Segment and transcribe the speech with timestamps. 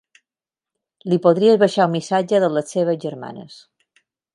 [1.13, 3.65] Li podries baixar un missatge de les seves germanes.